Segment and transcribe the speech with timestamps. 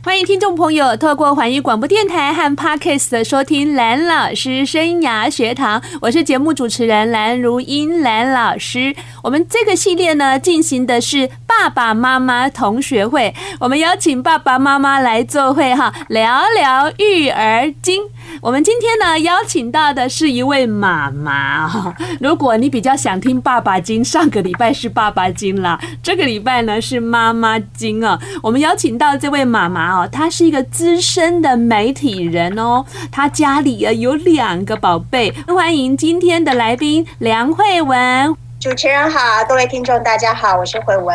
[0.00, 8.94] 欢迎听众朋友透过环宇广播电台和 Podcast 的收听蓝老师生涯学堂，我是节目主持人蓝如英蓝老师。
[9.24, 18.04] 我们这个系列呢，进行的是爸爸妈妈同学会，我们邀请爸爸妈妈来做会哈，聊聊育儿经。
[18.40, 21.94] 我们今天呢，邀请到的是一位妈妈哈。
[22.20, 28.18] 如果你比较想听爸爸经，上个礼拜是爸爸经啦，这个礼拜呢是妈妈经啊。
[28.42, 35.32] 我们邀请到这位妈妈哦，她是一个资深的媒体人哦，她家里啊有两个宝贝。
[35.46, 38.34] 欢迎今天的来宾梁慧文。
[38.60, 39.18] 主持人好，
[39.48, 41.14] 各位听众大家好，我是慧文。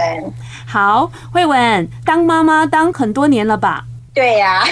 [0.65, 3.85] 好，慧文当妈妈当很多年了吧？
[4.13, 4.65] 对呀、啊，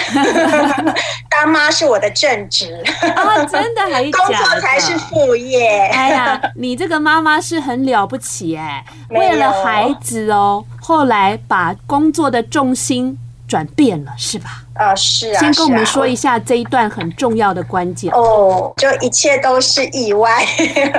[1.28, 2.80] 当妈是我的正职
[3.16, 4.08] 啊，真的还？
[4.12, 5.80] 工作才是副业。
[5.88, 13.18] 哎呀，你这个妈妈是很了不起哎，为了孩子哦，后来把工作的重心
[13.52, 14.48] 转变了，是吧？
[14.72, 15.38] 啊，是啊。
[15.38, 18.10] 先跟我们说一下这一段很重要的关键。
[18.14, 20.42] 哦，就一切都是意外。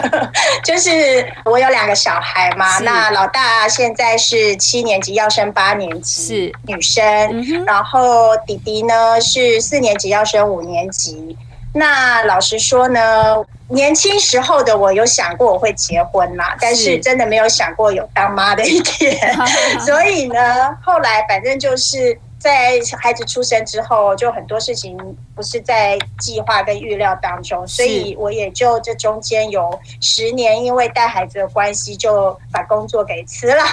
[0.64, 7.04] 就是我有两个小孩嘛，那老大现在是七年级，要升八年级，是女生。
[7.32, 11.36] 嗯、然后弟弟呢是四年级，要升五年级。
[11.74, 19.18] 那老实说呢，年轻时候的我有想过我会结婚嘛，但是真的没有想过有当妈的一天。
[19.84, 22.16] 所以呢，后来反正就是。
[22.44, 24.98] 在孩子出生之后，就很多事情
[25.34, 33.64] 不是在计划跟预料当中，所以我也就这中间有十年，因为带孩子的关系，就把工作给辞了，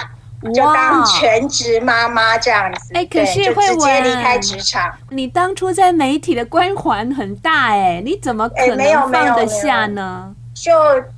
[0.53, 2.93] 就当全职妈妈这样子。
[2.93, 4.89] 哎，可是惠雯直接离开职场。
[5.09, 10.33] 你当初在媒体的光环很大，哎，你怎么可能放得下呢？
[10.61, 10.71] 就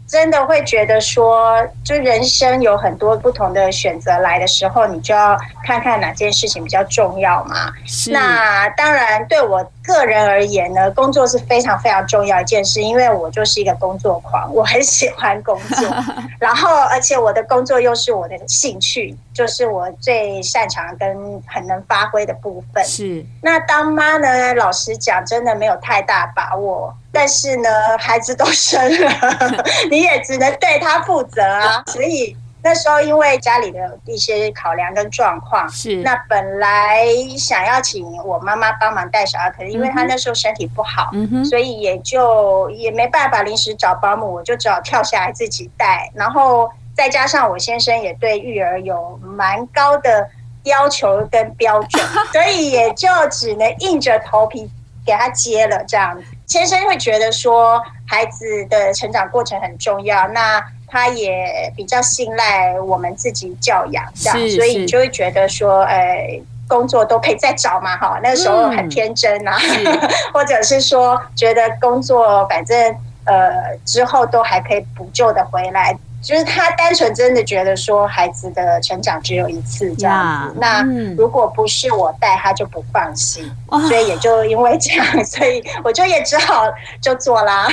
[0.08, 7.74] 真的会觉得说，就人生有很多不同的选择来的时候，你就要看看哪件事情比较重要嘛。
[7.86, 8.10] 是。
[8.12, 15.90] 那当然，对我个人而言呢，工作是非常非常重要一件事，因为我就是一个工作狂，我很喜欢工作，
[16.40, 22.82] 然后而且我的工作又是我的兴趣，就是我最擅长跟很能发挥的部分。
[22.86, 23.26] 是。
[23.42, 26.96] 那当妈呢，老实讲，真的没有太大把握。
[27.14, 27.70] 但是呢，
[28.00, 29.10] 孩子都生了，
[29.92, 31.84] 你也只能对他负责啊。
[31.86, 37.06] 所以那时候因为家里的一些考量跟状况，是那本来
[37.38, 46.10] 想要请我妈妈帮忙带小孩，可是因为她那时候身体不好，嗯哼，所以也就也没办法临时找保姆，我就只好跳下来自己带。
[46.16, 50.28] 然后再加上我先生也对育儿有蛮高的
[50.64, 52.04] 要求跟标准，
[52.34, 54.68] 所以也就只能硬着头皮
[55.06, 56.24] 给他接了这样子。
[56.48, 72.96] 先生会觉得说孩子的成长过程很重要，那他也比较信赖我们自己教养，这样，所以就会觉得说，呃，工作都可以再找嘛，哈，那个时候很天真啊，嗯、或者是说觉得工作反正
[73.26, 75.98] 呃之后都还可以补救的回来。
[76.24, 80.82] 就是他单纯真的觉得说孩子的成长只有一次这样子，那
[81.18, 83.44] 如果不是我带他就不放心，
[83.90, 86.64] 所以也就因为这样，所以我就也只好
[87.02, 87.68] 就做啦。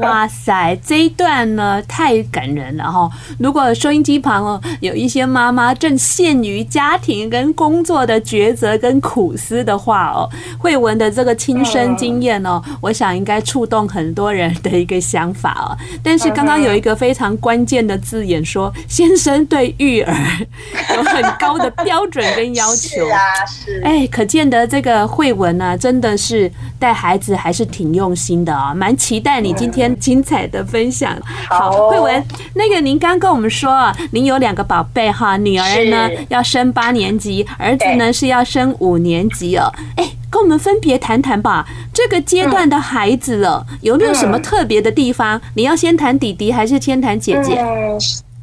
[0.00, 3.10] 哇塞，这一段呢太感人了哈！
[3.38, 10.28] 如果收音机旁哦有一些妈妈正陷于家庭跟工作的抉择跟苦思的话哦，
[10.58, 15.72] 慧文的这个亲身经验哦，我想应该触动很多人的一个想法哦。
[16.02, 20.14] 但是刚刚有一个非常关键的字眼说，先生对育儿
[20.96, 23.06] 有很高的标准跟要求。
[23.06, 23.80] 是啊，是。
[23.84, 31.16] 哎，可见得这个慧文呢，真的是带孩子还是挺用心的啊，蛮期待你今天精彩的分享。
[31.48, 39.72] 好，慧文，那个您刚跟我们说啊，您有两个宝贝哈，女儿呢要升八年级，儿子呢是要升五年级哦。
[39.96, 40.08] 哎。
[40.36, 45.38] 跟我们分别谈谈吧，这个阶段的孩子了，嗯、有没有什么特别的地方？
[45.38, 47.58] 嗯、你要先谈弟弟还是先谈姐姐？
[47.58, 47.98] 嗯，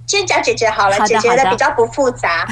[0.07, 2.47] 先讲姐姐好了，好姐姐的比较不复杂。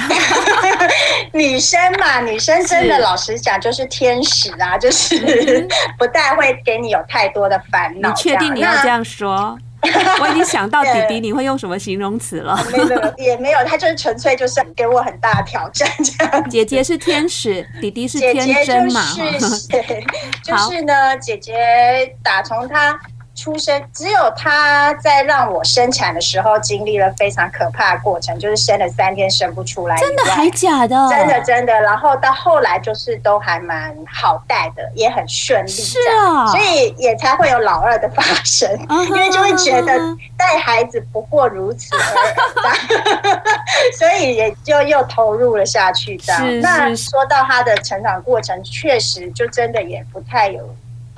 [1.34, 5.66] 女生嘛，女生真的老实讲就是天使啊，就是
[5.98, 8.10] 不太会给你有太多的烦恼。
[8.10, 9.58] 你确定你要这样说？
[10.20, 12.56] 我已经想到弟弟你会用什么形容词了？
[12.70, 16.50] 没有，也没有，他就是纯粹就是给我很大的挑战这样。
[16.50, 19.02] 姐姐是天使，弟弟是天真嘛？
[19.14, 20.06] 姐姐就是，对，
[20.44, 21.52] 就是呢，姐姐
[22.22, 22.98] 打从她
[23.42, 29.96] 出生，只有他在让我生产的时候经历了非常可怕的过程，就是生了三天生不出来。
[29.96, 30.96] 真的还假的？
[31.10, 31.72] 真的真的。
[31.80, 35.68] 然后到后来就是都还蛮好带的，也很顺利。
[35.70, 38.70] 是啊，所以也才会有老二的发生，
[39.10, 39.98] 因为就会觉得
[40.36, 42.00] 带孩子不过如此而
[42.70, 46.16] 已， 所以也就又投入了下去。
[46.18, 50.62] 这样，那说到他的成长过程，确实就真的也不太有。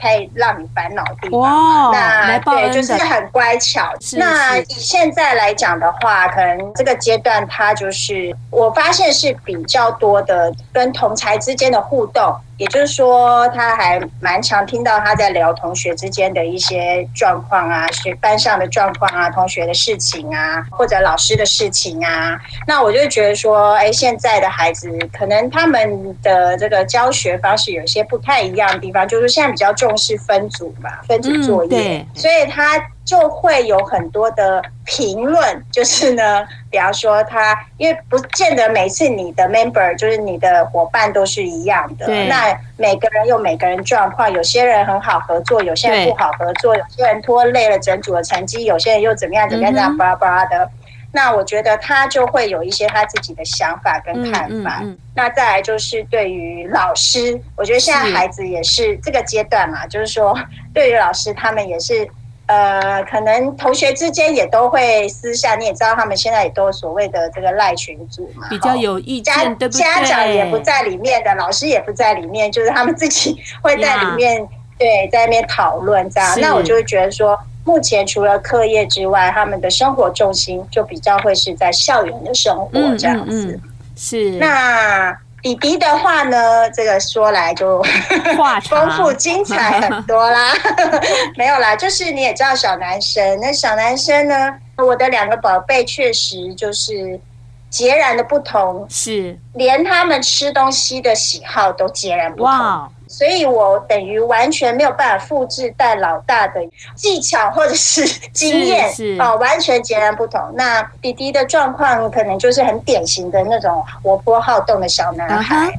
[0.04, 1.40] 可以让你烦恼的地方。
[1.40, 3.90] 哇，那对，就是很乖巧。
[4.18, 12.36] 那以现在来讲的话，可能这个阶段他就是，我发现是比较多的跟同才之间的互动。
[12.56, 22.38] 也就是说，他还蛮常听到他在聊同学之间的一些状况啊，学班上的状况啊，同学的事情啊，或者老师的事情啊。
[22.66, 32.80] 那我就觉得说，哎，现在的孩子可能他们的这个教学方式有些不太一样的地方，就是现在比较重视分组嘛，分组作业，嗯、所以他。
[33.04, 50.70] 就会有很多的评论，就是呢， 比方说他，因为不见得每次你的 member 就是你的伙伴都是一样的，那每个人有每个人状况，有些人很好合作，有些人不好合作，有些人拖累了整组的成绩，有些人又怎么样怎么样这样巴拉巴拉的。
[51.12, 54.78] 那我觉得他就会有一些他自己的想法跟看法。
[54.80, 60.36] 嗯嗯嗯、那再来就是对于老师，我觉得现在孩子也是这个阶段嘛，是就是说
[60.72, 62.08] 对于老师他们也是。
[62.46, 69.80] 呃，可能同学之间也都会私下，你也知道，他们现在也都所谓的这个赖群组嘛，比较有意见，家对不对？
[69.82, 74.48] 家长也不在里面的，老师也不在里面，就是他们自己会在里面，呀
[74.78, 76.38] 对，在那边讨论这样。
[76.40, 83.46] 那我就会觉得说，目前除了课业之外，他们的生活重心就比较会是在校园的生活这样子。
[83.46, 83.62] 嗯嗯嗯、
[83.96, 85.18] 是那。
[85.44, 87.82] 弟弟的话呢，这个说来就
[88.66, 90.54] 丰富精彩很多啦。
[91.36, 97.20] 没有啦，就是你也知道小男生，那小男生呢，我的两个宝贝确实就是
[97.68, 102.46] 截然的不同，是连他们吃东西的喜好都截然不同。
[102.46, 106.60] 哇所以我等于完全没有办法复制带老大的
[106.96, 110.40] 技巧或者是经验哦，完全截然不同。
[110.54, 115.74] 那弟弟的状况可能就是很典型的那种活泼好动的小男孩，uh huh.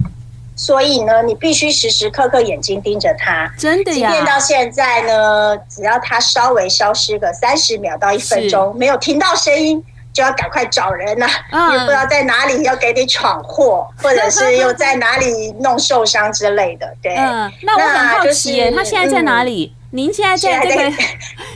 [0.55, 3.51] 所以呢，你必须时时刻刻眼睛盯着他。
[3.59, 4.09] 真的呀！
[4.09, 9.83] 即便到现在呢，只要他稍微消失个三十秒到一分钟，没有听到声音。
[10.15, 16.87] 就要赶快找人呐、啊，也、嗯、不知道在哪里要给你闯祸，或者是又在哪里弄受伤之类的。
[17.03, 19.73] 对，嗯、那我很好奇，就是、他现在在哪里？
[19.75, 20.91] 嗯您现在在这个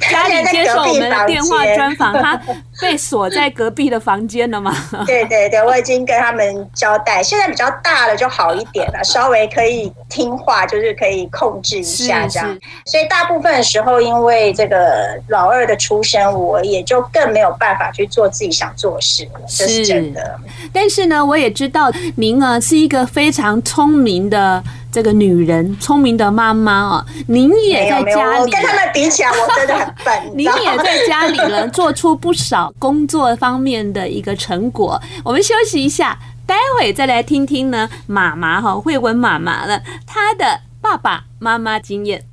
[0.09, 2.39] 家里 接受我们的电话专访，他
[2.89, 4.73] 被锁在隔壁的房间了吗？
[5.05, 12.57] 对对对，我已经跟他们交代，现在比较大了就好一点了， 稍微可以听话，就是可以控制一下这样。
[12.85, 20.39] 所以大部分的时候，因为这个老二的出生，我也就更没有办法去做自己想做的事了，这是真的。
[20.73, 24.63] 但是呢，我也知道您啊是一个非常聪明的。
[24.91, 30.31] 这个女人聪明的妈妈哦，您也在家里，我跟他们比起来，我真的很笨。
[30.33, 35.01] 您也在家里了，做出不少工作方面的一个成果。
[35.23, 42.25] 我们休息一下，待会再来听听呢，妈妈哈慧文妈妈了，她的爸爸妈妈经验。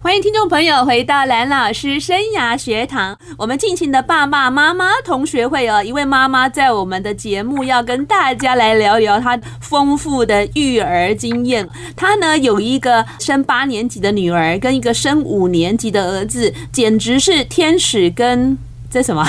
[0.00, 3.18] 欢迎听众朋友回到蓝老师生涯学堂。
[3.38, 11.66] 我们进行的爸爸妈妈同学会哦，一位妈妈在我们的节目要跟大家来聊聊她丰富的育儿经验。
[11.96, 18.58] 她呢有一个升八年级的女儿，跟一个升五年级的儿子，简直是天使跟
[18.94, 19.26] 这什么？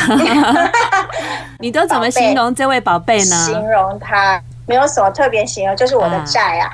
[1.58, 3.36] 你都怎么形容这位宝贝呢？
[3.46, 4.40] 形容他。
[4.68, 6.70] 没有什么特别形容，就是我的债啊。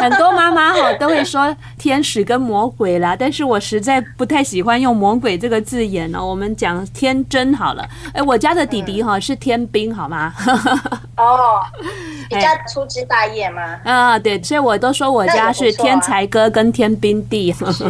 [0.00, 6.22] 很多妈妈哈都会说天使跟魔鬼啦，但是我实在不太喜欢用魔鬼这个字眼呢。
[6.24, 7.88] 我们讲天真好了。
[8.12, 10.34] 哎，我家的弟弟哈是天兵，好吗？
[11.16, 11.60] 哦，
[12.28, 13.62] 比较粗枝大叶吗？
[13.84, 17.52] 啊，对，所以我都说我家是天才哥跟天兵弟。
[17.72, 17.84] 是。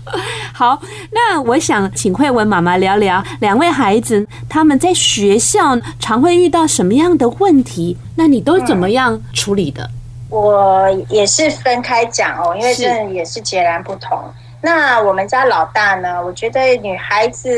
[0.52, 0.80] 好，
[1.12, 7.96] 那我想请慧文妈妈聊聊两位孩子他们在学校常会遇到什么样的问题？
[8.16, 9.88] 那你都怎么样处理的？
[10.28, 14.18] 我也是分开讲哦，因为这也是截然不同。
[14.60, 17.48] 那我们家老大呢，我觉得女孩子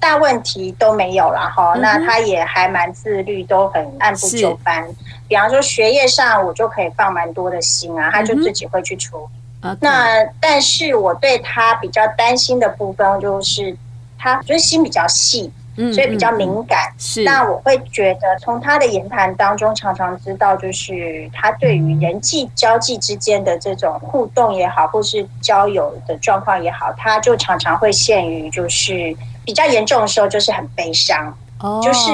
[0.00, 1.74] 大问题都没有了哈。
[1.74, 4.88] 嗯、那她也还蛮自律，都很按部就班。
[5.28, 9.76] 比方说学业上，我就可以放蛮多的心啊，她就自己会去处理。
[9.80, 13.76] 那但是我对她比较担心的部分就是，
[14.18, 15.52] 她就是心比较细。
[15.76, 16.92] 嗯，所以比较敏感。
[16.98, 32.10] 是，那我会觉得从他的言谈当中，常常知道，就是他对于人际交际之间的这种互动也好，或是交友的状况也好，他就常常会陷于就是比较严重的时候，就是很悲伤，哦，就是。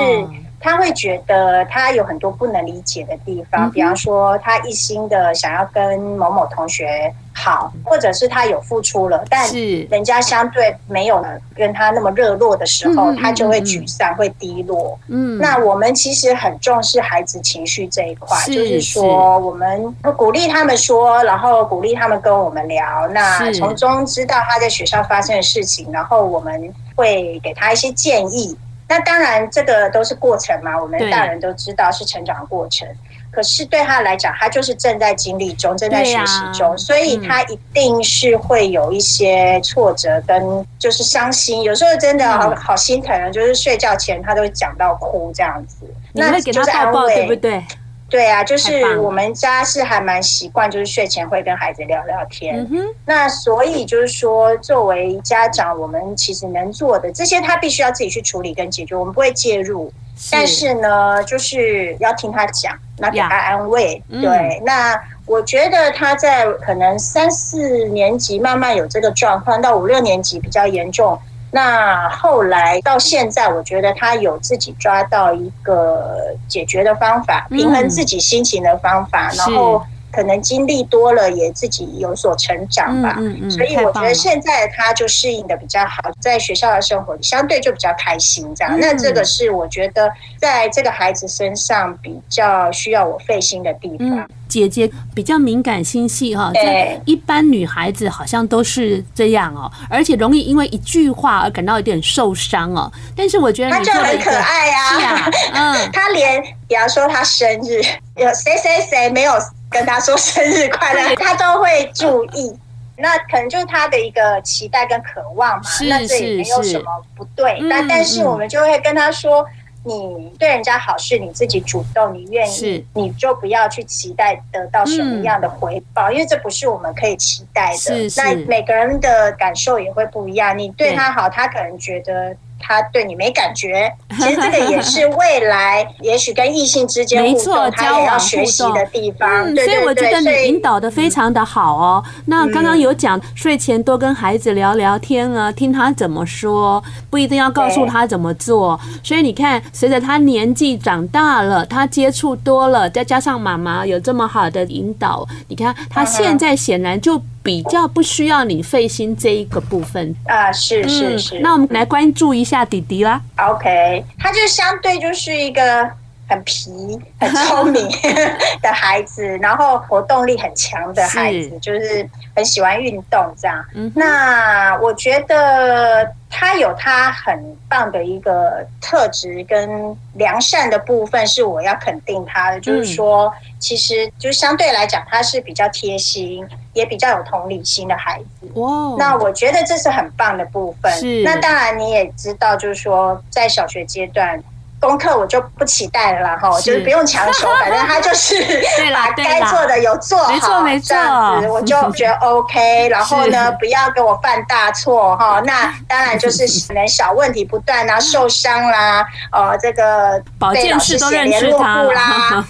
[0.64, 7.12] 他会觉得他有很多不能理解的地方，比方说他一心的想要跟某某同学
[7.42, 9.52] 好，或者是他有付出了，但
[9.90, 11.24] 人家相对没有
[11.56, 14.96] 跟他那么热络的时候，他就会沮丧、会低落。
[15.08, 28.56] 嗯，那我们其实很重视孩子情绪这一块，就是说我们会鼓励他们说，然后鼓励他们跟我们聊，那从中知道他在学校发生的事情，然后我们会给他一些建议。
[28.88, 32.86] 那当然，这个都是过程嘛，我们大人都知道是成长过程。
[33.32, 41.62] 可是对他来讲，他就是正在经历中，正在学习中，所以他一定是会有一些挫折跟就是伤心。
[41.62, 45.86] 有时候真的好好心疼，就是睡觉前他都会讲到哭这样子。
[46.12, 47.64] 那就是安慰，对不对？
[48.10, 52.68] 对啊，就是我们家是还蛮习惯，就是睡前会跟孩子聊聊天。
[52.70, 59.90] 嗯、那所以就是说，作为家长，我们其实能做的这些，他必须要自己去处理跟解决，我们不会介入。
[60.16, 64.02] 是但是呢，就是要听他讲，那给他安慰。
[64.10, 64.20] Yeah.
[64.20, 71.18] 对，嗯、那我觉得他在可能三四年级慢慢有这个状况，到五六年级比较严重。
[71.54, 83.16] 那后来到现在，我觉得他有自己抓到一个解决的方法，平衡自己心情的方法，嗯、然后可能经历多了，也自己有所成长吧。
[83.18, 88.54] 嗯嗯嗯、所以我觉得现在他就适应的比较好，在学校的生活相对就比较开心。
[88.54, 94.08] 这样，嗯、那这个是我觉得在这个孩子身上比较需要我费心的地方。
[94.10, 102.92] 嗯姐姐比较敏感心细哈，在一般女孩子好像都是这样哦，而且容易因为一句话而感到有点受伤哦。
[103.16, 107.80] 但是我觉得她就很可爱呀，嗯， 她连比方说她生日
[108.16, 109.32] 有谁谁谁没有
[109.72, 112.56] 跟他说生日快乐，他都会注意。
[112.98, 117.58] 那可能就是他的一个期待跟渴望嘛，那这也没有什么不对。
[117.68, 119.44] 但但是我们就会跟他说。
[119.84, 128.08] 你对人家好是你自己主动，你愿意，你就不要去期待得到什么样的回报，嗯、因为这不是我们可以期待的。
[128.16, 132.32] 那每个人的感受也会不一样，你对他好，他可能觉得。
[132.62, 139.44] 他对你没感觉，其实这个也是 未来也许跟异性之间互动，他也要学习的地方。
[139.44, 142.04] 嗯，所以我觉得你引导的非常的好哦。
[142.26, 148.78] 那刚刚有讲睡前多跟孩子聊聊天啊，听他怎么说，不一定要告诉他怎么做。
[149.02, 157.20] 所以你看，随着他年纪长大了，他接触多了，再加上妈妈有这么好的引导，你看他现在显然就。
[157.42, 161.40] 比较不需要你费心这一个部分啊，是是是。
[161.40, 163.20] 那我们来关注一下弟弟啦。
[163.36, 165.90] OK，他就相对就是一个
[166.28, 167.88] 很皮、很聪明
[168.62, 173.64] 的孩子，然后活动力很强的孩子，是就是很喜欢运动这样。
[173.74, 176.12] 嗯，那我觉得。
[176.34, 182.58] 他有他很棒的一个特质跟良善的部分，是我要肯定他的。
[182.58, 188.50] 就是说，其实就相对来讲，他是比较贴心，也比较有同理心的孩子。
[188.54, 190.90] 哇，那我觉得这是很棒的部分。
[190.92, 194.42] 是，那当然你也知道，就是说在小学阶段。
[194.82, 198.34] 功课我就不期待了啦，哈，就是不用强求，反正他就是
[198.92, 202.88] 把该做的有做好，没错，这样子我就觉得 OK。
[202.88, 205.40] 然后呢， 不要给我犯大错，哈。
[205.46, 210.20] 那当然就是可能小问题不断啊， 受伤啦，呃，这个
[210.52, 212.44] 被老师写联络簿啦，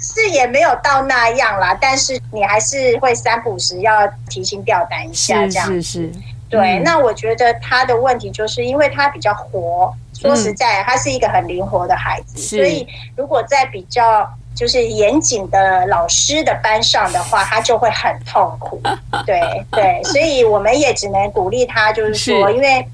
[0.00, 1.76] 是是也没有到那样啦。
[1.78, 6.10] 但是你还是会三不时要提心吊胆一下，这样是是。
[6.48, 9.92] 对，那我觉得他的问题就是因为他比较活。
[10.20, 18.80] 说实在，他是一个很灵活的孩子，所以如果在比较就是严谨的老师的班上的话，他就会很痛苦。
[19.26, 22.86] 对对，所以我们也只能鼓励他，就是说，因为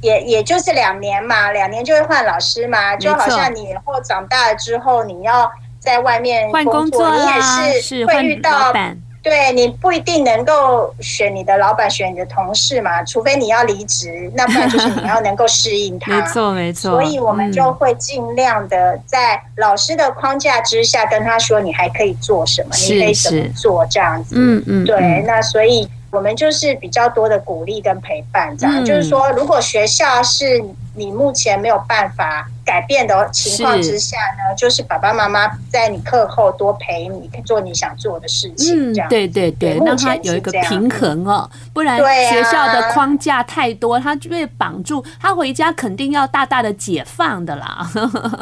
[0.00, 8.72] 也也就是两年嘛，两年就会换老师嘛，就好像你以后长大了之后，你要在外面工作，你也是会遇到。
[9.22, 16.12] 对，你不一定能够选你的老板，选你的同事嘛，除非你要离职，那不然就是你要能够适应他。
[16.16, 16.90] 没错，没错。
[16.92, 24.36] 所以我们就会尽量的在老师的框架之下跟他说，你还可以做什么，你可以怎么做这样子。
[24.38, 24.84] 嗯嗯。
[24.84, 30.64] 对，那所以我们就是比较多的鼓励跟陪伴，这样就是说，如果学校是。
[30.98, 38.92] 你目前没有办法改变的情况之下呢，就是爸爸妈妈在你课后多陪你，做你想做的事情。
[38.92, 41.96] 这样、嗯、对对对，让他有一个平衡哦，不然
[42.28, 45.02] 学校的框架太多，他就被绑住。
[45.20, 47.88] 他回家肯定要大大的解放的啦。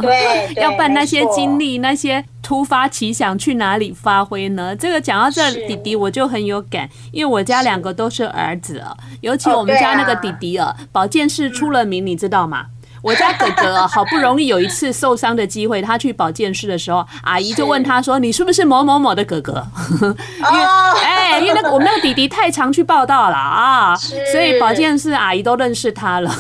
[0.01, 2.25] 对， 要办那些经历那些。
[2.43, 4.77] 突发奇想去哪里发挥呢？
[4.77, 12.67] 这个讲到这，弟弟我就很有感，因为我家两个都是儿子啊，尤其我们家那个弟弟啊，保健室出了名，你知道吗？
[13.03, 19.65] 我家哥哥好不容易有一次受伤的机会，他去保健室的时候，阿姨就问他说：“你是不是某某某的哥哥？”
[20.03, 20.65] 因为
[21.05, 23.95] 哎，因为那个我们那个弟弟太常去报道了啊，
[24.33, 26.31] 所以保健室阿姨都认识他了。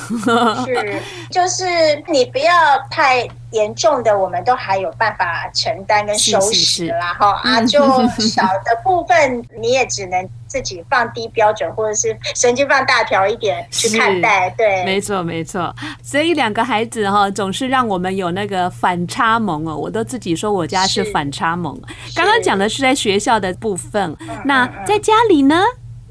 [0.65, 1.65] 是，就是
[2.09, 2.53] 你不要
[2.91, 7.15] 太严重的，我们都还有办法承担跟收拾啦。
[7.19, 7.81] 哈啊， 就
[8.19, 10.29] 小的部分你也只能。
[10.49, 15.75] 自己放低标准，或者是神经放大条一点去看待，对，没错没错。
[16.03, 19.77] 所以两个孩子哈，总是让我们有那个反差萌哦。
[19.77, 21.79] 我都自己说我家是反差萌。
[22.15, 25.61] 刚刚讲的是在学校的部分，那在家里呢？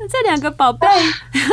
[0.10, 0.88] 这两个宝贝，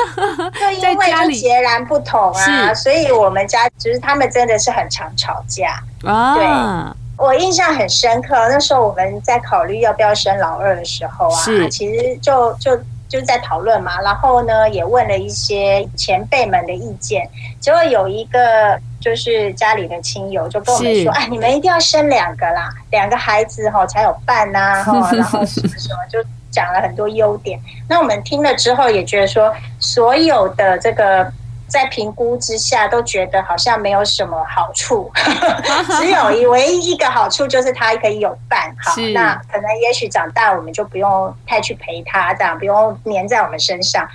[0.81, 2.73] 在家里截然不同啊。
[2.75, 6.35] 所以我们家就是他们真的是很常吵架啊。
[6.35, 7.03] 对。
[7.19, 12.77] 我印象很深刻，那时候我们在考虑要不要生老二的时候啊，其实就就
[13.09, 17.29] 就在讨论嘛，然后呢也问了一些前辈们的意见，
[17.61, 26.19] 结果有一个就是家里的亲友就跟我们说，哎，你们一定要生两个啦，两个孩子哈才有伴呐， 然后什么什么就
[26.53, 27.59] 讲了很多优点。
[27.89, 31.33] 那我们听了之后也觉得说，所有的这个。
[31.69, 35.11] 在评估之下，都觉得好像没有什么好处，
[35.99, 38.77] 只有一唯一一个好处就是他可以有伴。
[38.79, 44.07] 好，那可能也许长大我们就不用太去陪他，这样不用黏在我们身上。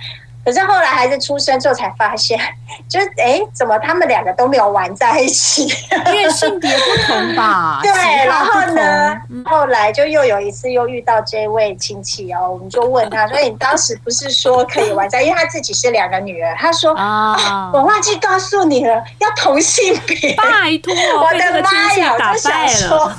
[0.48, 2.40] 可是后来孩子出生之后才发现，
[2.88, 5.68] 就是哎，怎么他们两个都没有玩在一起？
[6.08, 7.80] 因为性别不同吧。
[7.84, 7.92] 对，
[8.24, 9.14] 然后呢，
[9.44, 20.34] 后来就又有一次又遇到这位亲戚哦，我们就问他，所以你当时不是说可以玩在，因为他自己是两个女儿，他说啊，我忘记告诉你了，要同性别。
[20.36, 20.44] 拜
[20.82, 23.12] 托，我的妈呀，我就想说，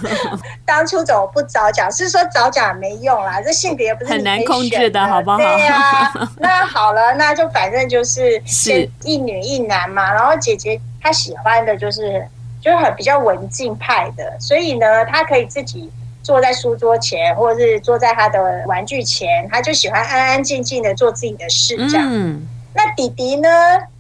[0.70, 1.92] 当初怎么不早讲？
[1.92, 5.38] 是说早讲没用啦，这性别不是很难控制的，好不好？
[5.38, 7.16] 对呀， 那好了。
[7.16, 12.24] 那就反正就是是一女一男嘛，然后姐姐她喜欢的就是
[12.62, 22.08] 就是很比较文静派的，所以呢，她可以自己坐在书桌前，或者是坐在她的玩具前，她就喜欢安安静静的做自己的事这样。
[22.08, 23.50] 嗯那弟弟呢，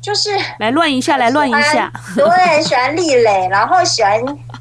[0.01, 0.29] 就是
[0.59, 4.19] 来乱一下，来乱一下，对，喜欢立磊，然后喜欢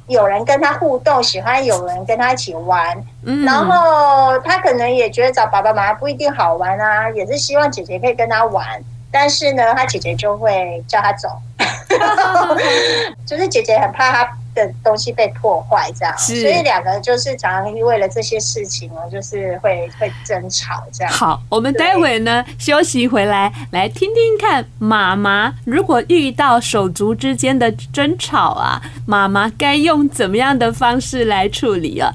[0.08, 8.66] 有人跟他互动，喜欢有人跟他一起玩，嗯，然后他可能也觉得找爸爸妈妈不一定好玩啊，也是希望姐姐可以跟他玩，
[9.12, 11.28] 但是呢，他姐姐就会叫他走，
[13.24, 14.28] 就是姐姐很怕他。
[14.66, 21.12] 的东西被破坏，这样，所以两个就是常常为了这些事情哦，就是会会争吵这样。
[21.12, 32.12] 好，我们待会呢休息回来，来听听看妈妈如果遇到手足之间的争吵啊，妈妈该用怎么样的方式来处理啊？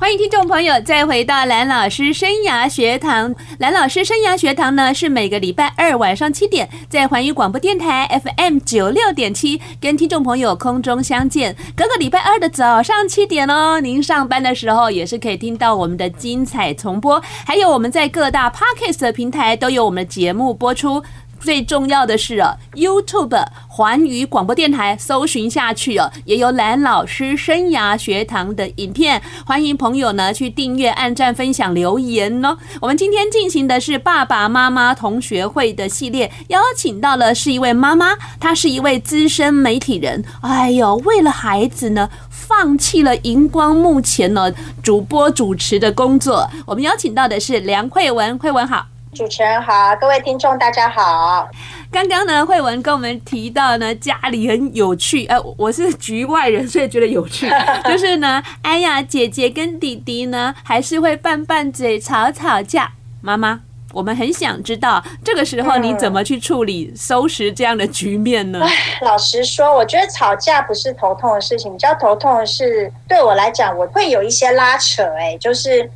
[0.00, 3.34] 欢迎听众朋友再回到蓝老师生涯学堂。
[3.58, 11.54] 蓝老师生涯学堂呢，是每个礼拜二晚上七点在环宇广播电台 FM 九六点七跟听众朋友空中相见。
[11.76, 21.04] 隔个礼拜二的早上七点哦，您上班的时候也是可以听到我们的精彩重播，还有我们在各大 Podcast 的平台都有我们的节目播出。
[21.40, 32.56] 最重要的是啊，YouTube 环宇广播电台搜寻下去哦，也有蓝老师生涯学堂的影片，欢迎朋友呢去订阅、按赞、分享、留言哦。
[32.80, 40.22] 我们今天进行的是爸爸妈妈同学会的系列，邀请到了是一位妈妈，她是一位资深媒体人。
[40.42, 46.48] 哎呦，为了孩子呢，放弃了荧光幕前呢主播主持的工作。
[46.66, 48.86] 我们邀请到的是梁慧文，慧文好。
[49.12, 51.48] 主持人好，各位听众大家好。
[51.90, 55.26] 刚刚呢，慧文跟我们提到呢，家里很有趣。
[55.26, 57.50] 呃，我是局外人，所以觉得有趣。
[57.84, 62.92] 就是呢，哎呀，姐姐跟弟弟呢，还是会拌拌嘴、吵吵架。
[63.20, 63.60] 妈妈，
[63.92, 68.60] 我们很想知道，这个时候你怎么去处理、收拾这样的局面呢？
[68.62, 68.70] 嗯，
[69.04, 75.02] 老实说，我觉得吵架不是头痛的事情，比较头痛的是，对我来讲，我会有一些拉扯。
[75.18, 75.90] 哎，就是。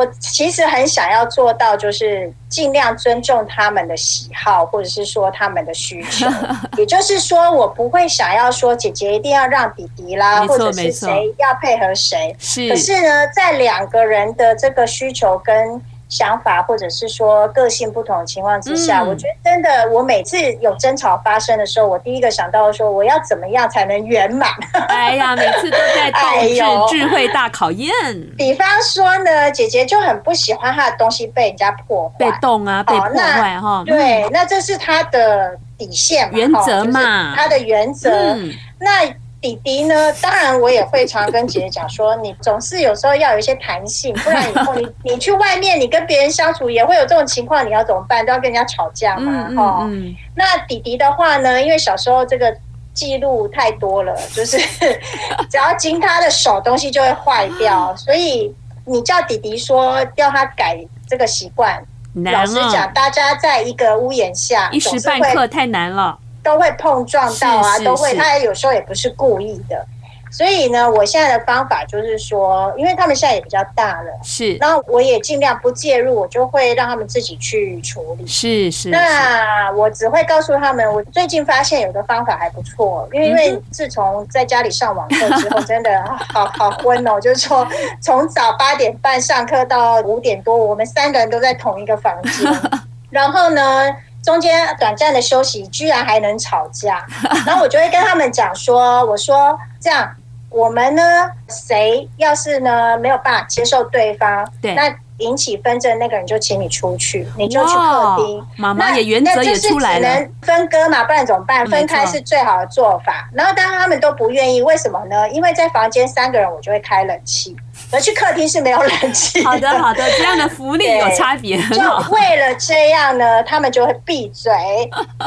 [0.00, 6.26] 我其实很想要做到，就是尽量尊重他们的喜好，或者是说他们的需求。
[6.78, 12.34] 也就是说，我不会想要说姐姐一定要让弟弟啦，或者是谁要配合谁。
[12.38, 12.66] 是。
[12.70, 15.78] 可是呢，在两个人的这个需求跟
[16.10, 24.50] 想法，或者是说个性不同的情况之下，嗯、我觉得真的，我每次有争吵发生的时候，我第一个想到的说，我要怎么样才能圆满？
[24.88, 27.90] 哎呀，每次都在斗智智慧大考验。
[28.36, 33.84] 比方说呢，姐姐就很不喜欢她的东西被人家破坏，被动啊，被破坏哈。
[33.86, 38.10] 对，那这是她的底线嘛，原则嘛，她的原则。
[38.10, 39.14] 嗯、那。
[39.40, 40.12] 弟弟呢？
[40.20, 48.24] 当然，我也会常跟姐姐讲说，你总是有时候要有一些弹性，不然以后你你去外面，你跟别人相处也会有这种情况，你要怎么办？
[48.24, 50.08] 都要跟人家吵架嘛，哈、嗯。
[50.08, 51.62] 嗯、那弟弟的话呢？
[51.62, 52.54] 因为小时候这个
[52.92, 54.58] 记录太多了，就是
[55.48, 61.82] 只要经他的手，东西就会坏掉，所以你叫弟弟说要他改这个习惯，
[62.14, 66.18] 了老实讲，大家在一个屋檐下，一时半刻太难了。
[66.42, 69.86] 都会碰撞到啊，都会，他有时候也不是故意的。
[70.32, 78.24] 所以呢，我现在的方法就是说，因为他们现在也比较大了，是，然后我也尽量不介入，我就会让他们自己去处理。
[78.28, 78.90] 是是。
[78.90, 85.90] 那我只会告诉他们，我最近发现有个方法还不错，因为因为自从在家里上网课之后， 真的
[86.32, 87.66] 好好昏哦，就是说
[88.00, 92.52] 从早八点半上课到五点多，我们三个人都在同一个房间，
[93.10, 93.90] 然后呢，
[94.22, 97.06] 中间短暂的休息，居然还能吵架，
[97.46, 100.14] 然后我就会跟他们讲说：“我说这样，
[100.50, 101.02] 我们呢，
[101.48, 108.46] 谁要是呢没有办法接受对方，对，那引起纷争那个人就请你出去，你就去客厅。
[108.56, 111.66] 妈妈也原则也出来了，只能分割嘛，不然怎么办？
[111.66, 113.28] 分开是最好的做法。
[113.32, 115.28] 然后当他们都不愿意，为什么呢？
[115.30, 117.56] 因为在房间三个人，我就会开冷气。”
[117.92, 119.42] 而去客厅是没有冷气。
[119.44, 121.56] 好的，好的，这样的福利有差别。
[121.68, 124.52] 就为了这样呢，他们就会闭嘴，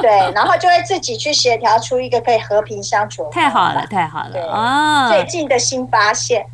[0.01, 3.27] 对，然后就会自己去协调出一个可以和平相处。
[3.31, 5.09] 太好了，太好了啊！
[5.09, 6.45] 最近的新发现。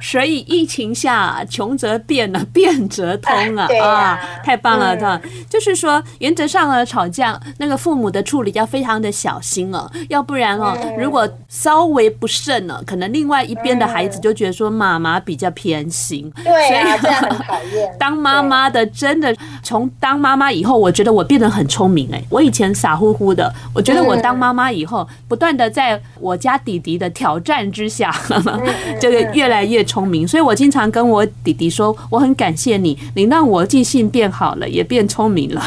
[0.00, 4.18] 所以疫情下，穷则变了，变则通 了啊！
[4.42, 14.95] 太棒了，这就是说，原则上呢，吵架那个父母的处理要非常的小心哦，要不然哦，如果稍微不慎了，可能另外一边的孩子就觉得说妈。
[14.98, 17.94] 妈妈比较偏心，对啊，这样很讨厌。
[17.98, 22.22] 当妈妈的真的从当妈妈以后，我觉得我变得很聪明哎。
[22.30, 28.10] 我以前傻乎乎的，我觉得我当妈妈以后，不断的在我家弟弟的挑战之下，
[28.98, 30.26] 这个越来越聪明。
[30.26, 35.62] 所以我经常跟我弟弟说，我很感谢你，你让我记性变好了，也变聪明了。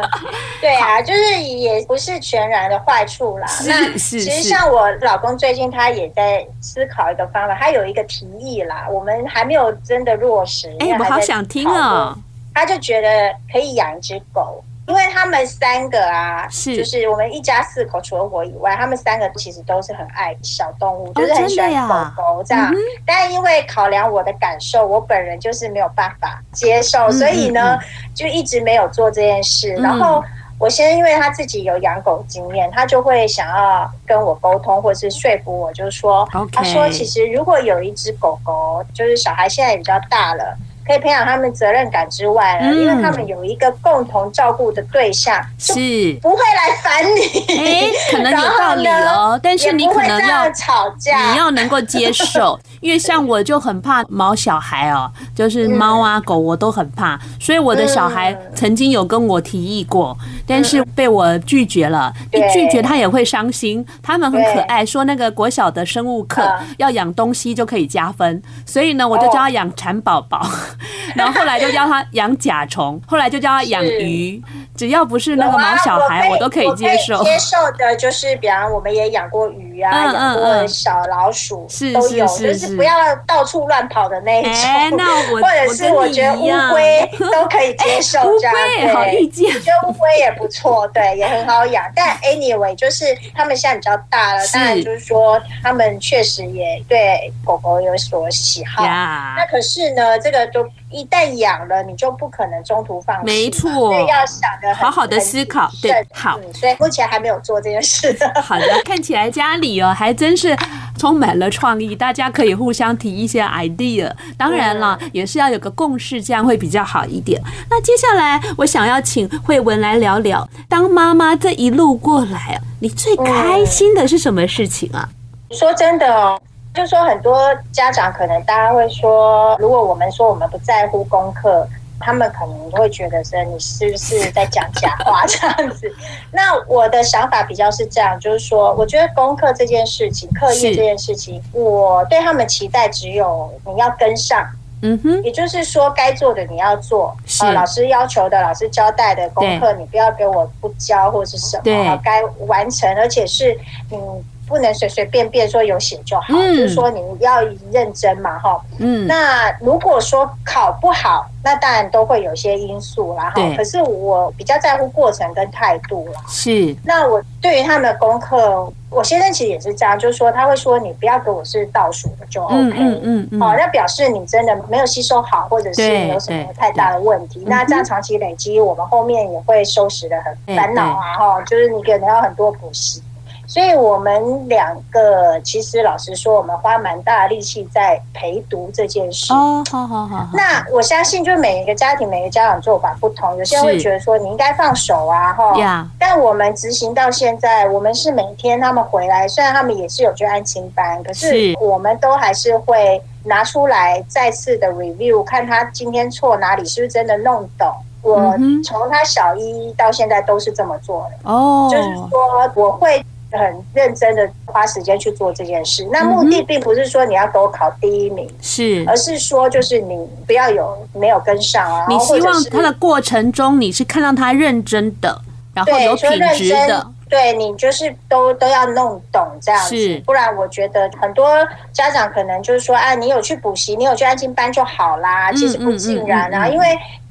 [0.60, 3.46] 对啊，就是也不是全然的坏处啦。
[3.46, 8.56] 是是其实像我老公最近他也在思考一个方法，他有一个提议。
[8.66, 10.74] 啦，我们还没有真的落实。
[10.78, 12.16] 哎，我好想听哦！
[12.54, 21.70] 他就觉得可以养一只狗，因为他们三个啊，是就是我们一家四口，除了我以外，他们三个其实都是很爱小动物，就是很喜欢
[22.14, 22.72] 狗狗这样。
[23.04, 27.78] 但因为考量我的感受，我本人就是没有办法接受，所以呢，
[28.14, 29.72] 就一直没有做这件事。
[29.74, 30.24] 然后。
[30.58, 40.56] 我先生因为他自己有养狗经验，他就会想要跟我沟通，或者是说服我，就是说.他说其实如果有一只狗狗，就是小孩现在也比较大了。
[40.86, 45.74] 可以培养他们责任感之外呢，因为他们有一个共同照顾的对象，是
[46.22, 47.56] 不会来烦你。
[47.58, 52.56] 哎，可能有 道理哦，但是你可能要吵架，你要能够接受。
[52.80, 62.12] 因为像我就很怕毛小孩哦，就是猫啊狗我都很怕，所以我的小孩曾经有跟我提议过，但是被我拒绝了。
[62.32, 63.84] 一拒绝他也会伤心。
[64.02, 66.42] 他们很可爱，说那个国小的生物课
[66.78, 70.46] 要养东西就可以加分，所以呢，我就教他养蚕宝宝。
[71.14, 74.42] 然后后来就叫他养甲虫，后来就叫他养鱼，
[74.76, 77.22] 只要不是那个毛小孩，我都可以接受。
[77.24, 84.52] 接受的就是，比方我们也养过鱼啊，养过小老鼠，都有，就是不要到处乱跑的那一种。
[84.96, 89.52] 那我 或者是我觉得乌龟都可以接受， 这样好意见。
[89.54, 91.84] 我觉得乌龟也不错，对，也很好养。
[91.94, 98.84] 但 anyway，就是他们现在比较大了，当然就是说他们确实也对狗狗有所喜好。
[98.84, 100.66] 那可是呢，这个都。
[100.88, 103.26] 一旦养了，你就不可能中途放弃。
[103.26, 105.68] 没错，所以要想的好好的思考。
[105.82, 108.16] 对，好，所以目前还没有做这件事。
[108.40, 110.56] 好的，看起来家里哦还真是
[110.98, 114.10] 充满了创意，大家可以互相提一些 idea。
[114.36, 117.40] 当然了，也是要有个共识，这样会比较好一点。
[117.70, 125.08] 那接下来我想要请慧文来聊聊，当妈妈这一路过来，你最开心的是什么事情啊？
[125.50, 126.40] 说真的哦。
[126.74, 127.38] 就说，很多
[127.72, 131.66] 家长可能大家会说，如果我们说我们不在乎功课，
[132.00, 135.92] 他们可能会觉得说你是不是在讲假话这样子。
[136.32, 144.46] 那我的想法比较是这样，就是说，我觉得功课这件事情、课业这件事情，我对他们期待只有你要跟上，
[144.82, 153.58] 嗯哼，也就是说，该做的你要做，啊，老师要求的、老师交代的功课，你不要给我不交或者是什么，该完成，而且是
[153.90, 153.98] 你。
[154.46, 158.60] 不能随随便便说有写就好，嗯、就是说你要认真嘛，哈。
[158.78, 159.06] 嗯。
[159.06, 163.42] 那如果说考不好，那当然都会有些因素啦，哈。
[163.56, 166.20] 可是我比较在乎过程跟态度啦。
[166.28, 166.74] 是。
[166.84, 172.54] 那我对于他们的功课，我先生其实也是这样，就是说他会说你不要给我是倒数的就 OK。
[172.54, 173.40] 嗯嗯嗯，嗯。
[173.40, 177.42] 好，那表示你真的没有吸收好，或者是你有什么太大的问题。
[177.46, 181.42] 那这样长期累积，我们后面也会收拾的很烦恼啊，哈。
[181.42, 183.02] 就是你可能要很多补习。
[183.46, 189.32] 所以我们两个其实老实说，我们花蛮大的力气在陪读这件事。
[189.32, 190.26] 哦，好好好。
[190.32, 195.88] 那我相信，就每一个家庭、每个家长做法不同，有些人会觉得说你应该放手啊，哈。
[195.98, 207.68] 但我们执行到现在，我们是每天他们回来，虽然他们也是有去安亲班，可是我们都还是会拿出来再次的 review，看他今天错哪里，是不是真的弄懂。
[208.02, 211.30] 我从他小一到现在都是这么做的。
[211.30, 213.04] 哦，就是说我会。
[213.32, 221.86] 很认真的花时间去做这件事，那目的并不是说你要给我考第一名，是，而是说就是你不要有没有跟上啊。
[221.88, 225.20] 你希望他的过程中你是看到他认真的，
[225.52, 231.28] 然后有品质的，对，你就是都都要弄懂这样子，不然我觉得很多
[231.72, 236.66] 家长可能就是说，啊，你有去补习，你有去安静班就好啦，其实不尽然啊，因为。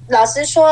[0.08, 0.70] 老实说，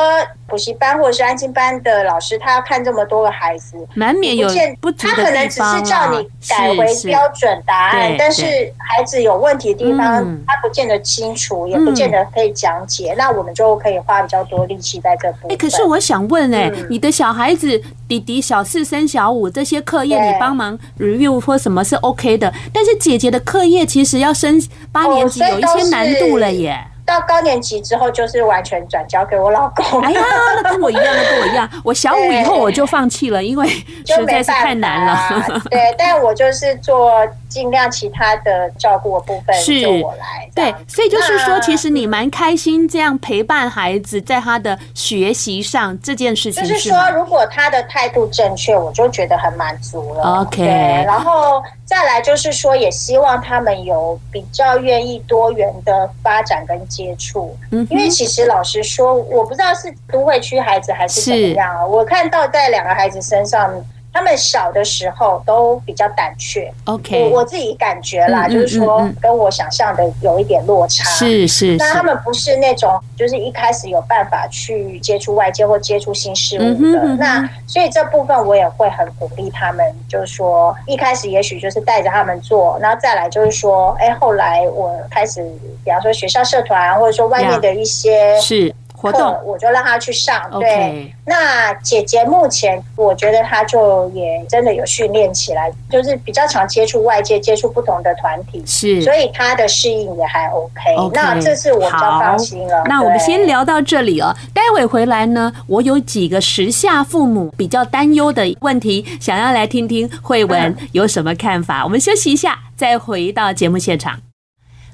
[0.47, 4.47] 补习班或者是安亲班的老师，他要看这么多个孩子，难免有
[4.79, 5.15] 不足的地方。
[5.15, 8.43] 他可能只是叫你改回标准答案，但是
[8.77, 13.15] 孩子有问题的地方，他不见得清楚，也不见得可以讲解。
[13.17, 15.51] 那我们就可以花比较多力气在这部分。
[15.51, 26.85] 哎，可是我想问，哎，你的小孩子弟弟小四升小五这些课业，你帮忙 review 或什么是 OK 的，但是姐姐的课业其实要升八年级有一些难度了耶。
[27.05, 30.01] 到高年级之后，就是完全转交给我老公。
[30.01, 30.21] 哎呀，
[30.61, 31.69] 那跟我一样，那跟我一样。
[31.83, 35.61] 我小五以后我就放弃了，因为实在是太难了。
[35.69, 40.49] 对，但我就是做尽量其他的照顾的部分，是我来。
[40.55, 46.63] 对，所以就是说，其实你蛮开心这样陪伴孩子在他的学习上这件事情。
[46.63, 50.41] 就是说，如果他的态度正确，我就觉得很满足了。
[50.41, 50.63] OK，
[51.05, 51.63] 然后。
[51.85, 63.69] 再来就是说，也希望他们有比较愿意多元的发展跟接触，嗯，因为其实老实说，我不知道是都会区孩子还是怎么样啊，我看到在两个孩子身上。
[64.13, 71.75] 他们小的时候都比较胆怯，OK，我我自己感觉啦，就是说跟我想象的有一点落差，是是。
[71.77, 85.41] 那他们不是那种就是一开始有办法去接触外界或接触新事物的，那所以这部分我也会很鼓励他们，就是说一开始也许就是带着他们做，然后再来就是说，哎，后来我开始，
[85.83, 88.73] 比方说学校社团或者说外面的一些是。
[89.03, 91.13] 活动我就让他去上，对。
[91.25, 100.79] 那姐姐目前我觉得她就也真的有训练起来，就是比较常接触外界，接触不同的团体，是，所以她的适应也还 OK。
[101.13, 102.83] 那这次我比较放心了。
[102.85, 111.83] 那我们先聊到这里哦，待会回来呢，我有几个时下父母比较担忧的问题，想要来听听慧文 有什么看法。
[111.83, 114.32] 我们休息一下，再回到节目现场。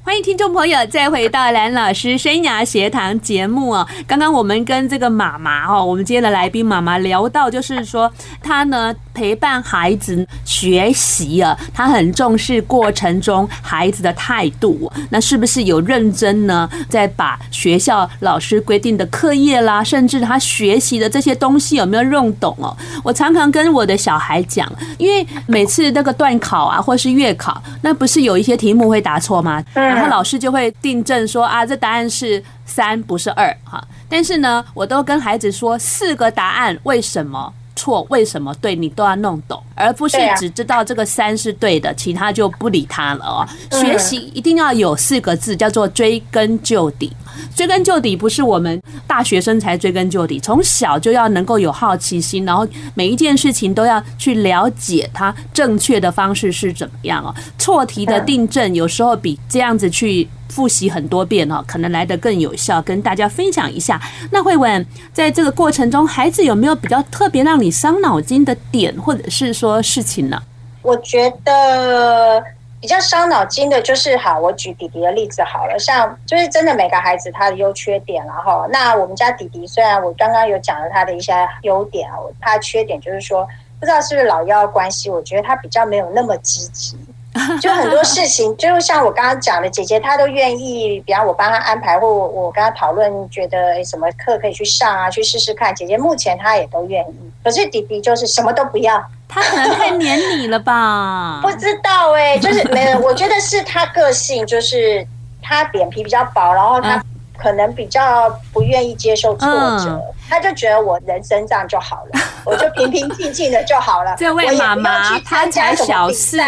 [0.01, 3.87] 欢迎听众朋友再回到蓝老师生涯学堂节目哦。
[4.07, 14.91] 刚刚我们跟这个妈妈哦，我们今天的来宾妈妈聊到，就是说她呢陪伴孩子学习啊，她很重视过程中孩子的态度。
[15.11, 16.67] 那是不是有认真呢？
[16.89, 22.75] 在把学校老师规定的课业啦，甚至他学习的这些东西有没有用懂哦？
[23.03, 29.63] 我常常跟我的小孩讲，因为每次那个段考啊，或是月考，那不是有一些题目会答错吗？
[29.89, 33.83] 然后老师就会订正说啊，这答案是三，不是二哈。
[34.07, 43.47] 但是呢，我都跟孩子说，四个答案为什么错，为什么对，你都要弄懂，而不是只知道这个三是对的，其他就不理他了哦。
[43.71, 47.11] 学习一定要有四个字，叫做追根究底。
[47.55, 57.33] 追根究底不是我们大学生才追根究底，从小就要能够有好奇心，然后每一件事情都要去了解它正确的方式是怎么样哦。
[57.57, 62.81] 错题的订正有时候比这样子去复习很多遍哦，可能来得更有效。
[62.81, 70.41] 跟大家分享一下，那慧文在这个过程中，孩子有没有比较特别让你伤脑筋的点，或者是说事情呢？
[70.81, 72.43] 我觉得。
[72.81, 83.45] 比较伤脑筋的就是，好，我举弟弟的例子好了，像就是真的每个孩子他的优缺点，然后那我们家弟弟虽然我刚刚有讲了他的一些优点啊，他的缺点就是说，
[83.79, 86.97] 不知道是不是老幺关系，我觉得他比较没有那么积极。
[87.61, 95.73] 就很多事情，就像我刚刚讲的，姐姐她都愿意，比方我帮她安排，或我我跟她讨论，觉得什么课可以去上啊，去试试看。
[95.73, 99.03] 姐姐目前她也都愿意，可是弟弟就是什么都不要。
[99.31, 101.39] 他可能太黏你了吧？
[101.43, 102.99] 不知道哎、欸，就是没有。
[102.99, 105.05] 我觉得是他个性，就是
[105.39, 106.99] 他脸皮比较薄，然后他
[107.37, 114.15] 可能比较不愿意接受挫折，嗯、他就觉得我人生这样就好了，我就平平静静的就好了。
[114.17, 116.39] 这位妈妈，他才小事，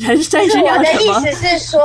[0.00, 1.80] 人生是我的意思是说。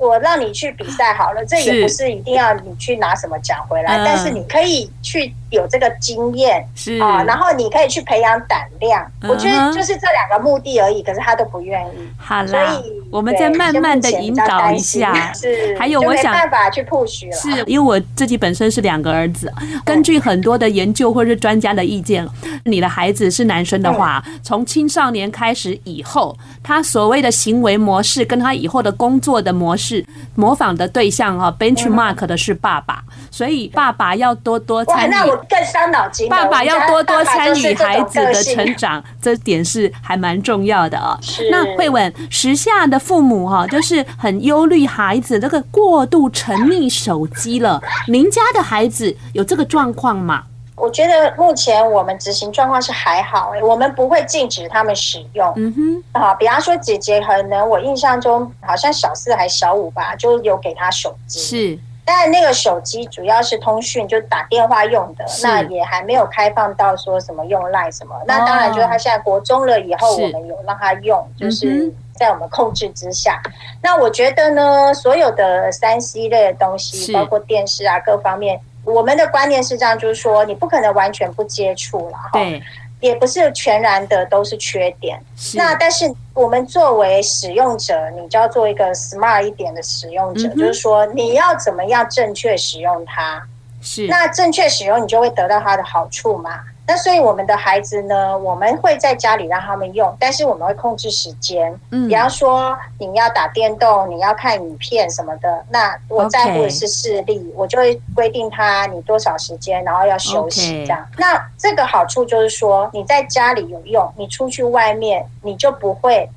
[0.00, 9.04] 我让你去比赛好了，这也不是一定要你去拿什么奖回来，但是你可以去有这个经验，是啊，然后你可以去培养胆量。
[9.28, 12.08] 我觉得就是这两个目的而已，可是他都不愿意。
[12.16, 15.32] 好啦，我们再慢慢的引导一下。
[15.32, 17.32] 是，还有我想办法去 push 了。
[17.36, 19.52] 是因为我自己本身是两个儿子，
[19.84, 22.26] 根据很多的研究或者是专家的意见，
[22.64, 30.04] 你的孩子是男生的话，从青少年开始以后，他所谓的行为模式跟他以后的工作的模式。
[30.34, 35.12] 模仿的对象哈，benchmark 的是爸爸，所以爸爸要多多参与。
[35.48, 36.28] 更伤脑筋。
[36.28, 41.18] 爸爸要多多参与孩子的成长，这点是还蛮重要的哦。
[41.50, 47.80] 那慧文，时下的父母哈，就是很忧虑孩子这个过度沉溺手机了。
[48.08, 50.44] 您家的孩子有这个状况吗？
[50.76, 55.52] 我觉得目前我们执行状况是还好，欸，我们不会禁止他们使用。
[55.56, 61.38] 嗯哼，啊，比方说姐姐可能我印象中好像小四还小五吧，就有给他手机。
[61.38, 68.14] 是，但那个手机主要是通讯，就打电话用的，那也还没有开放到说什么用 Line 什么。
[68.26, 73.40] 那当然就是他现在国中了以后，我们有让他用，就是在我们控制之下。
[73.82, 78.60] 那我觉得呢，所有的三 C 类的东西，包括电视啊各方面。
[78.82, 82.62] 我们的观念是这样，就是说你不可能完全不接触了，对，
[83.00, 85.20] 也不是全然的都是缺点。
[85.54, 93.42] 那但是我们作为使用者，你就要做一个 smart 一点的使用者，嗯、就是说你要怎么样正确使用它。
[93.82, 96.60] 是，那正确使用，你就会得到它的好处嘛。
[96.90, 101.72] 那所以我们的孩子呢，我们会在家里让他们用，但是我们会控制时间。
[101.92, 107.54] 嗯，比方说你要打电动，你要看影片什么的，那我在乎的是视力，Okay.
[107.54, 111.00] 我就会规定他你多少时间，然后要休息这样。
[111.12, 111.20] Okay.
[111.20, 116.28] 那这个好处就是说你在家里有用，你出去外面你就不会。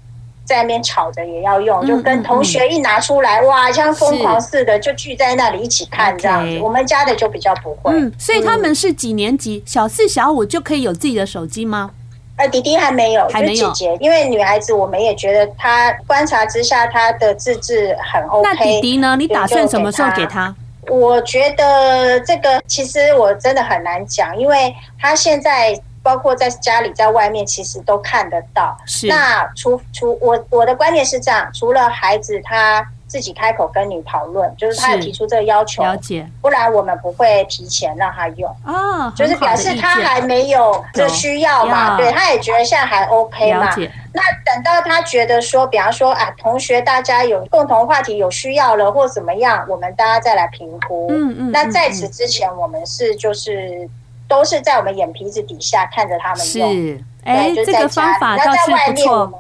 [0.45, 6.59] 在那边吵着也要用，就跟同学一拿出来，哇，像疯狂似的就聚在那里一起看这样子。
[6.59, 7.93] 我们家的就比较不会。
[7.93, 9.63] 嗯，所以他们是几年级？
[9.65, 11.91] 小四、小五就可以有自己的手机吗？
[12.35, 13.71] 呃，弟弟还没有，还没有。
[13.71, 18.49] 姐姐，因为女孩子，我们也觉得她观察之下，她的自制很 OK。
[18.49, 19.15] 那弟弟呢？
[19.17, 20.53] 你打算什么时候给他？
[20.89, 25.79] 我觉得这个其实我真的很难讲，因为他现在。
[26.03, 28.77] 包括在家里，在外面，其实都看得到。
[28.85, 29.07] 是。
[29.07, 36.29] 那除除我我的观点是这样，除了孩子他自己开口跟你讨论，就是他有提出这个要求，了解。
[36.41, 38.53] 不然我们不会提前让他用。
[38.65, 39.11] 哦。
[39.15, 41.95] 就是表示他还没有这需要嘛？
[41.95, 43.73] 对，他也觉得现在还 OK 嘛。
[44.15, 51.07] 那等到他觉得说，比方说啊，同学大家有共同话题，有需要了或怎么样，我们大家再来评估。
[51.09, 51.51] 嗯嗯。
[51.51, 53.89] 那在此之前，我们是就是。
[54.33, 59.39] 都是在我们眼皮子底下看着他们用，哎，这个方法倒是不错。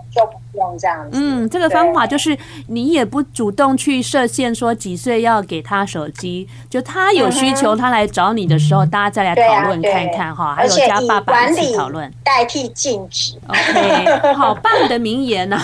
[0.53, 10.53] 用这样子，嗯，这个方法就是你也不主动去设限，说几岁要给他手机，就他有需求，他来找你的时候，大家再来讨论看看哈。
[10.53, 13.33] 还有加爸爸一起讨论，代替禁止。
[13.47, 15.59] OK，好棒的名言呐。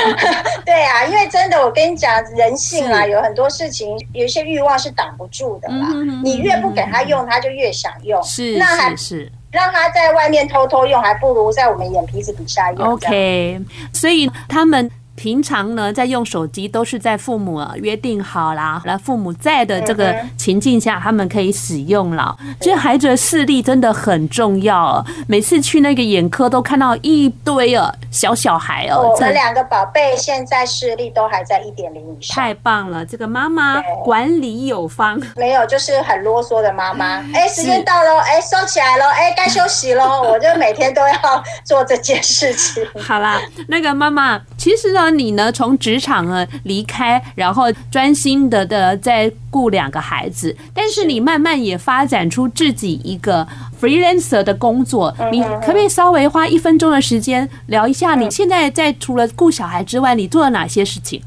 [0.66, 5.88] 对啊，因为真的，我跟你讲，人性啊，有很多事情，有一些欲望是挡不住的啦。
[6.22, 8.22] 你越不给他用，他就越想用。
[8.22, 9.32] 是，那还是。
[9.56, 12.92] 让他在外面偷偷用，还不如在我们眼皮子底下用。
[12.92, 13.58] OK，
[13.90, 14.90] 所以他们。
[15.16, 22.36] 平常呢，在用手机都是在父母约定好啦，来父母在的这个情境下，他们可以使用了。
[22.60, 29.10] 其实孩子的视力真的很重要，每次去那个眼科都看到一堆哦小小孩哦。
[29.14, 33.04] 我们两个宝贝现在视力都还在一点零以上，太棒了！
[33.04, 37.24] 这个妈妈管理有方，没有就是很啰嗦的妈妈。
[37.32, 40.20] 哎，时间到了，哎，收起来喽，哎，该休息喽。
[40.22, 42.86] 我就每天都要做这件事情。
[43.00, 45.05] 好啦，那个妈妈，其实呢。
[45.10, 45.50] 你呢？
[45.52, 53.46] 从职场呢离开，然后专心的的在顾两个孩子，但是你慢慢也发展出自己一个
[53.80, 55.14] freelancer 的工作。
[55.30, 58.14] 你可不可以稍微花一分钟的时间聊一下？
[58.14, 61.22] 你现在在除了顾小孩之外，你做了哪些事情？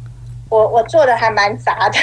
[0.49, 1.97] 我我做的还蛮杂的，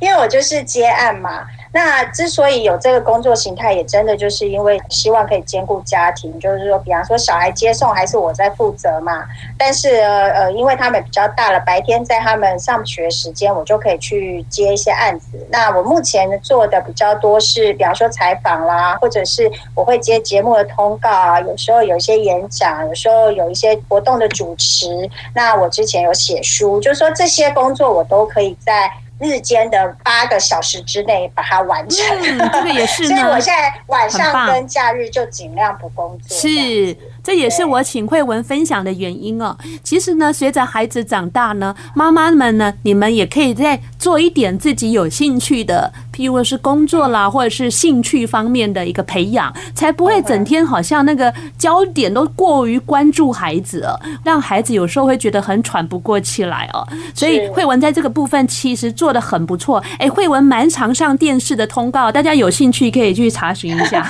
[0.00, 1.42] 因为我就是接案嘛。
[1.72, 9.24] 那之所以有这个工作形态，也真的就是因为希望可以兼顾家庭，就是说，比方说小孩接送还是我在负责嘛。
[9.58, 15.46] 但是呃呃，因为他们比较大了，白天在他们上学时间，我就可以去接一些案子。
[15.50, 24.88] 那我目前做的比较多是，比方说采访啦，或者是我会接节目的通告啊，有时候有一些演讲，有时候有一些活动的主持。
[25.34, 28.90] 那我之前有写书，就是说这些工作我都可以在。
[29.18, 33.06] 日间的八个小时之内把它完成，嗯，这个也是。
[33.08, 36.36] 所以我现在晚上跟假日就尽量不工作。
[36.36, 39.56] 是，这也是我请慧文分享的原因哦。
[39.82, 56.86] 其实呢，随着孩子长大呢，妈妈们呢，你们也可以再做一点自己有兴趣的，譬如是工作啦，或者是兴趣方面的一个培养，才不会整天好像那个焦点都过于关注孩子了，让孩子有时候会觉得很喘不过气来哦。
[57.14, 59.08] 所以慧文在这个部分其实做。
[59.08, 64.02] 做的很不错，哎，慧文蛮常上电视的通告，大家有兴趣可以去查询一下。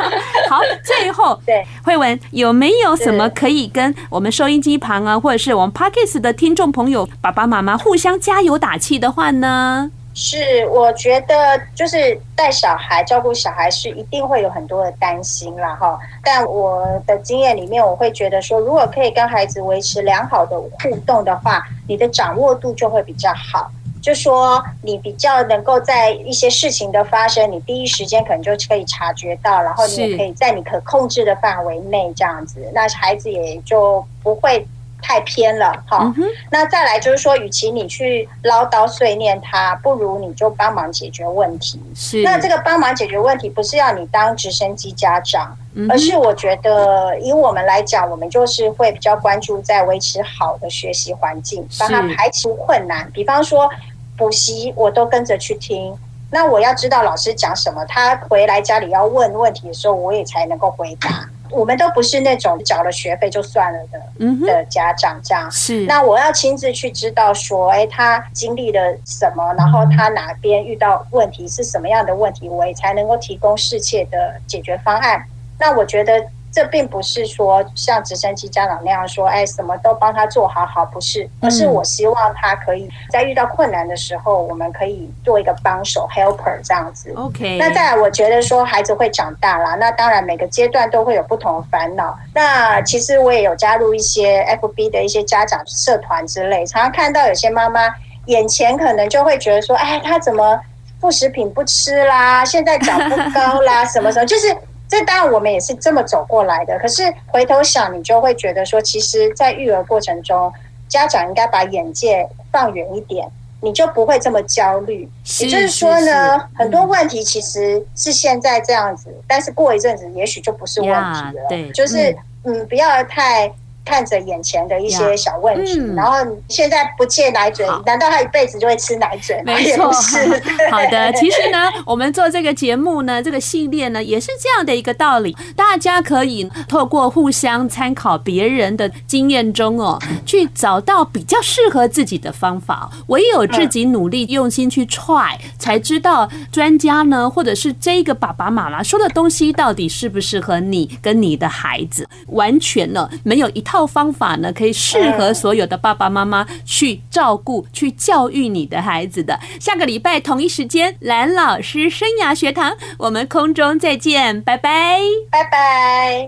[0.48, 9.90] 好，最后，对，慧文有没有什么可以跟我们收音机旁啊，或者是我们 Podcast 的听众朋友、爸爸妈妈互相加油打气的话呢？
[10.18, 15.98] 是，我觉得就是带小孩、照顾小孩是一定会有很多的担心啦，哈。
[16.24, 23.70] 但我的经验里面，我会觉得说，如果可以跟孩子维持良好的互动的话，你的掌握度就会比较好。
[24.02, 34.66] 就说你比较能够在一些事情的发生，你第一时间可能就可以察觉到，然后你也可以在你可控制的范围内这样子，那孩子也就不会
[35.06, 36.12] 太偏了哈。
[36.16, 41.80] 嗯、那再来就是说，与其你去唠叨碎念他，不如你就帮忙解决问题。
[41.94, 53.70] 是，那这个帮忙解决问题不是要你当直升机家长，嗯、而是我觉得以我们来讲，我们就是会比较关注在维持好的学习环境，帮他排除困难，比方说。
[54.18, 55.94] 补习我都跟着去听，
[56.30, 61.28] 那我要知道老师讲什么，他回来家里要问问题的时候，我也才能够回答。
[61.50, 65.50] 我们都不是那种缴了学费就算了的，嗯，的家长这样。
[65.50, 75.24] 是，那我要亲自去知道说，哎，他经历了什么，然后他哪边遇到问题是什么样的问题，我也才能够提供适切的解决方案。
[75.58, 76.26] 那我觉得。
[76.56, 87.12] 这并不是说像直升机家长那样说，哎，什么都帮他做好好，不是，而是我希望他可以在遇到困难的时候，我们可以做一个帮手 helper 这样子。
[87.14, 87.58] OK。
[87.58, 92.18] 那再来，我觉得说孩子会长大啦，那当然每个阶段都会有不同的烦恼。
[92.32, 97.82] 那其实我也有加入一些 FB 的一些家长社团之类，常常看到有些妈妈
[98.28, 100.58] 眼前可能就会觉得说，哎，他怎么
[101.02, 104.56] 副食品不吃啦，现在长不高啦， 什么什么，就是。
[104.88, 110.52] 这当然我们也是这么走过来的，可是回头想，你就会觉得说，其实，在育儿过程中，
[110.88, 113.28] 家长应该把眼界放远一点，
[113.60, 115.08] 你就不会这么焦虑。
[115.40, 121.48] 也就是说呢，很多问题其实是现在这样子，但是过一阵子，也许就不是问题了。
[121.48, 123.52] 对，就是嗯，不要太。
[123.86, 126.18] 看着眼前的一些小问题，嗯、然后
[126.48, 129.54] 现在不戒奶嘴，难道他一辈子就会吃奶嘴吗？
[129.54, 130.18] 没错，是
[130.70, 131.12] 好的。
[131.12, 135.36] 其实呢，我们做这个节目呢，这个系列呢，也是这样的一个道理。
[135.54, 142.90] 大家可以透过互相参考别人的经验中哦，去找到比较适合自己的方法。
[143.06, 152.08] 唯有自己努力用心去 try，才知道专家呢，或者是这个爸爸妈妈说的东西到底适不适合你跟你的孩子。
[152.26, 153.75] 完全呢，没有一套。
[153.76, 159.38] 套方法呢，可以适合所有的爸爸妈妈去照顾、去教育你的孩子的。
[159.60, 164.98] 下个礼拜同一时间，蓝老师生涯学堂，我们空中再见，拜拜，
[165.30, 166.24] 拜拜。